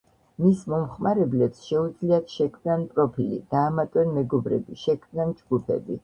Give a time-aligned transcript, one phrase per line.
[0.43, 5.99] მის მომხმარებლებს შეუძლიათ შექმნან პროფილი, დაამატონ მეგობრები, შექმნან ჯგუფები.